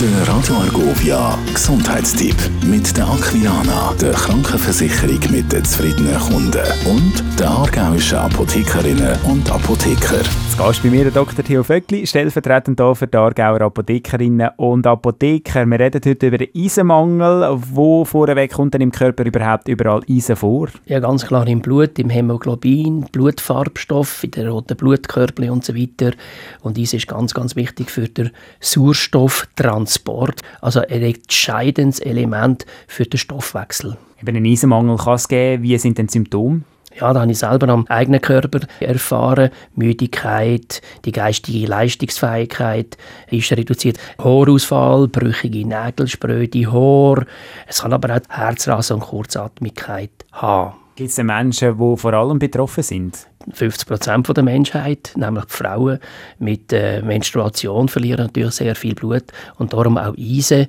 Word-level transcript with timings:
Der 0.00 0.28
Radio 0.28 0.54
Argovia 0.54 1.36
Gesundheitstipp 1.52 2.36
mit 2.64 2.96
der 2.96 3.08
Aquilana, 3.08 3.92
der 4.00 4.12
Krankenversicherung 4.12 5.18
mit 5.32 5.50
den 5.50 5.64
zufriedenen 5.64 6.16
Kunden 6.20 6.62
und 6.86 7.24
der 7.36 7.50
aargauischen 7.50 8.18
Apothekerinnen 8.18 9.18
und 9.24 9.50
Apotheker. 9.50 10.22
Zu 10.50 10.56
Gast 10.56 10.84
bei 10.84 10.90
mir 10.90 11.02
der 11.02 11.10
Dr. 11.10 11.44
Theo 11.44 11.64
Vöckli, 11.64 12.06
stellvertretend 12.06 12.78
hier 12.78 12.94
für 12.94 13.08
die 13.08 13.16
Aargauer 13.16 13.60
Apothekerinnen 13.62 14.50
und 14.56 14.86
Apotheker. 14.86 15.66
Wir 15.66 15.80
reden 15.80 16.00
heute 16.04 16.26
über 16.28 16.38
den 16.38 16.48
Eisenmangel. 16.54 17.58
Wo 17.72 18.04
vorweg 18.04 18.52
kommt 18.52 18.74
denn 18.74 18.82
im 18.82 18.92
Körper 18.92 19.24
überhaupt 19.24 19.66
überall 19.66 20.02
Eisen 20.08 20.36
vor? 20.36 20.68
Ja, 20.86 21.00
ganz 21.00 21.26
klar 21.26 21.46
im 21.48 21.60
Blut, 21.60 21.98
im 21.98 22.10
Hämoglobin, 22.10 23.06
Blutfarbstoff, 23.10 24.22
in 24.22 24.30
den 24.30 24.46
roten 24.46 24.76
Blutkörperchen 24.76 25.52
und 25.52 25.64
so 25.64 25.74
weiter. 25.74 26.12
Und 26.60 26.78
Eisen 26.78 26.98
ist 26.98 27.08
ganz, 27.08 27.34
ganz 27.34 27.56
wichtig 27.56 27.90
für 27.90 28.08
den 28.08 28.30
Sauerstofftransport. 28.60 29.87
Transport, 29.88 30.42
also 30.60 30.80
ein 30.80 31.02
entscheidendes 31.02 31.98
Element 32.00 32.66
für 32.86 33.04
den 33.04 33.18
Stoffwechsel. 33.18 33.96
Eben 34.20 34.36
einen 34.36 34.46
Eisenmangel 34.46 34.98
kann 34.98 35.14
es 35.14 35.28
geben. 35.28 35.62
Wie 35.62 35.78
sind 35.78 35.96
denn 35.96 36.08
die 36.08 36.12
Symptome? 36.12 36.62
Ja, 37.00 37.12
da 37.12 37.20
habe 37.20 37.30
ich 37.30 37.38
selber 37.38 37.68
am 37.68 37.86
eigenen 37.88 38.20
Körper 38.20 38.60
erfahren. 38.80 39.50
Müdigkeit, 39.76 40.82
die 41.04 41.12
geistige 41.12 41.66
Leistungsfähigkeit 41.66 42.98
ist 43.30 43.52
reduziert. 43.52 43.98
Haarausfall, 44.18 45.08
brüchige 45.08 45.66
Nägel, 45.66 46.08
spröde 46.08 46.70
Haar. 46.72 47.24
Es 47.66 47.82
kann 47.82 47.92
aber 47.92 48.16
auch 48.16 48.20
Herzrasen 48.28 48.96
und 48.96 49.02
Kurzatmigkeit 49.02 50.10
haben. 50.32 50.74
Gibt 50.98 51.10
es 51.10 51.18
Menschen, 51.18 51.78
die 51.78 51.96
vor 51.96 52.12
allem 52.12 52.40
betroffen 52.40 52.82
sind? 52.82 53.28
50 53.52 53.86
Prozent 53.86 54.36
der 54.36 54.42
Menschheit, 54.42 55.12
nämlich 55.14 55.44
die 55.44 55.52
Frauen 55.52 56.00
mit 56.40 56.72
äh, 56.72 57.02
Menstruation, 57.02 57.86
verlieren 57.86 58.26
natürlich 58.26 58.54
sehr 58.54 58.74
viel 58.74 58.96
Blut 58.96 59.22
und 59.58 59.72
darum 59.72 59.96
auch 59.96 60.16
Eisen. 60.18 60.66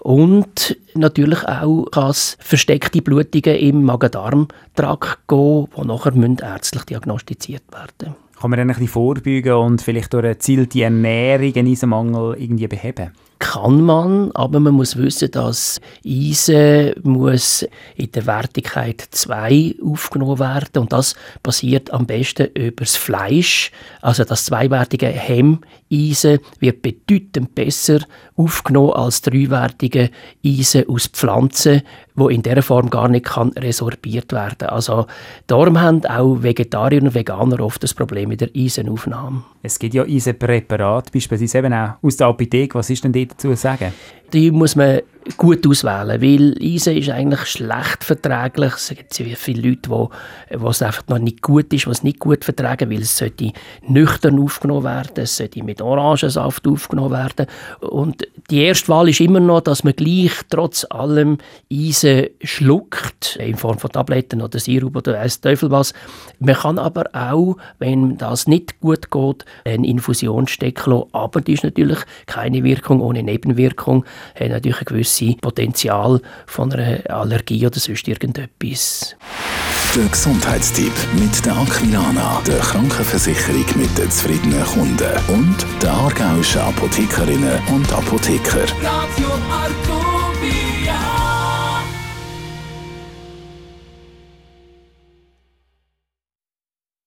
Und 0.00 0.76
natürlich 0.94 1.46
auch 1.46 1.84
kann 1.92 2.10
es 2.10 2.36
versteckte 2.40 3.02
Blutungen 3.02 3.56
im 3.56 3.84
Magen-Darm-Trakt 3.84 5.28
geben, 5.28 5.68
die 5.76 5.86
nachher 5.86 6.36
ärztlich 6.42 6.82
diagnostiziert 6.82 7.62
werden 7.70 7.92
müssen. 8.00 8.16
Kann 8.40 8.50
man 8.50 8.58
dann 8.58 8.70
ein 8.70 8.74
bisschen 8.74 8.88
vorbeugen 8.88 9.52
und 9.52 9.80
vielleicht 9.80 10.12
durch 10.12 10.24
eine 10.24 10.34
gezielte 10.34 10.82
Ernährung 10.82 11.54
einen 11.54 11.70
Eisenmangel 11.70 12.34
irgendwie 12.36 12.66
beheben? 12.66 13.12
Kann 13.38 13.82
man, 13.82 14.30
aber 14.32 14.60
man 14.60 14.74
muss 14.74 14.96
wissen, 14.96 15.30
dass 15.30 15.80
Eisen 16.04 16.94
muss 17.02 17.66
in 17.96 18.10
der 18.12 18.26
Wertigkeit 18.26 19.00
2 19.00 19.76
aufgenommen 19.84 20.38
werden 20.38 20.82
und 20.82 20.92
das 20.92 21.14
passiert 21.42 21.92
am 21.92 22.06
besten 22.06 22.48
über 22.54 22.84
das 22.84 22.96
Fleisch. 22.96 23.70
Also 24.02 24.24
das 24.24 24.46
zweiwertige 24.46 25.06
Hemmeisen 25.06 26.40
wird 26.58 26.82
bedeutend 26.82 27.54
besser 27.54 28.00
aufgenommen 28.36 28.92
als 28.92 29.22
dreiwertige 29.22 30.10
Eisen 30.44 30.88
aus 30.88 31.06
Pflanzen, 31.06 31.82
wo 32.14 32.28
in 32.28 32.42
der 32.42 32.62
Form 32.62 32.90
gar 32.90 33.08
nicht 33.08 33.26
kann 33.26 33.50
resorbiert 33.50 34.32
werden. 34.32 34.68
Also 34.68 35.06
darum 35.46 35.80
haben 35.80 36.04
auch 36.06 36.42
Vegetarier 36.42 37.02
und 37.02 37.14
Veganer 37.14 37.60
oft 37.60 37.82
das 37.82 37.94
Problem 37.94 38.28
mit 38.28 38.40
der 38.40 38.50
Eisenaufnahme. 38.54 39.42
Es 39.62 39.78
gibt 39.78 39.94
ja 39.94 40.04
Eisenpräparate, 40.04 41.10
beispielsweise 41.12 41.58
eben 41.58 41.72
auch 41.72 41.94
aus 42.02 42.16
der 42.16 42.28
Apotheke. 42.28 42.78
Was 42.78 42.90
ist 42.90 43.04
denn 43.04 43.12
dazu 43.28 43.50
zu 43.50 43.56
sagen? 43.56 43.92
Die 44.32 44.50
muss 44.50 44.76
man 44.76 45.00
gut 45.36 45.66
auswählen, 45.66 46.22
weil 46.22 46.54
Eisen 46.62 46.96
ist 46.96 47.10
eigentlich 47.10 47.44
schlecht 47.46 48.04
verträglich. 48.04 48.72
Es 48.74 48.88
gibt 48.88 49.12
sehr 49.12 49.36
viele 49.36 49.68
Leute, 49.68 49.90
wo, 49.90 50.10
wo 50.54 50.68
es 50.68 50.80
einfach 50.80 51.06
noch 51.08 51.18
nicht 51.18 51.42
gut 51.42 51.72
ist, 51.72 51.86
was 51.86 52.02
nicht 52.02 52.18
gut 52.18 52.44
vertragen, 52.44 52.90
weil 52.90 53.02
es 53.02 53.16
sollte 53.16 53.52
nüchtern 53.86 54.40
aufgenommen 54.40 54.84
werden, 54.84 55.12
es 55.16 55.36
sollte 55.36 55.62
mit 55.62 55.82
Orangensaft 55.82 56.66
aufgenommen 56.66 57.12
werden. 57.12 57.46
Und 57.80 58.26
die 58.50 58.62
erste 58.62 58.88
Wahl 58.88 59.08
ist 59.08 59.20
immer 59.20 59.40
noch, 59.40 59.60
dass 59.60 59.84
man 59.84 59.94
gleich 59.94 60.32
trotz 60.48 60.86
allem 60.88 61.38
Eisen 61.70 62.28
schluckt, 62.42 63.36
in 63.36 63.56
Form 63.56 63.78
von 63.78 63.90
Tabletten 63.90 64.40
oder 64.40 64.58
Sirup 64.58 64.96
oder 64.96 65.14
weiss 65.14 65.40
Teufel 65.40 65.70
was. 65.70 65.92
Man 66.38 66.54
kann 66.54 66.78
aber 66.78 67.04
auch, 67.12 67.56
wenn 67.78 68.16
das 68.16 68.46
nicht 68.46 68.80
gut 68.80 69.10
geht, 69.10 69.44
eine 69.64 69.86
Infusion 69.86 70.46
stecken 70.46 70.90
lassen, 70.90 71.08
aber 71.12 71.40
die 71.40 71.52
ist 71.52 71.64
natürlich 71.64 71.98
keine 72.26 72.64
Wirkung 72.64 73.00
ohne 73.00 73.17
Nebenwirkung, 73.22 74.04
hat 74.38 74.48
natürlich 74.48 74.80
ein 74.80 74.84
gewisses 74.86 75.36
Potenzial 75.40 76.20
von 76.46 76.72
einer 76.72 77.08
Allergie 77.10 77.66
oder 77.66 77.78
sonst 77.78 78.08
irgendetwas. 78.08 79.16
Der 79.94 80.04
Gesundheitstipp 80.06 80.92
mit 81.14 81.44
der 81.44 81.56
Aquilana, 81.56 82.42
der 82.46 82.58
Krankenversicherung 82.58 83.64
mit 83.76 83.96
den 83.96 84.10
zufriedenen 84.10 84.62
Kunden 84.64 85.12
und 85.28 85.56
der 85.82 85.92
aargauischen 85.92 86.60
Apothekerinnen 86.60 87.58
und 87.74 87.90
Apotheker. 87.92 88.64
Radio 88.82 89.28
Argovia. 89.50 91.37